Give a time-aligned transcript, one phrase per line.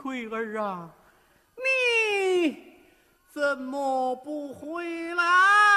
[0.00, 0.88] 奎儿啊，
[1.56, 2.56] 你
[3.30, 4.82] 怎么不回
[5.14, 5.69] 来？